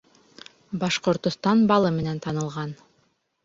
Башҡортостан 0.83 1.63
балы 1.75 1.95
менән 2.01 2.25
танылған 2.27 2.77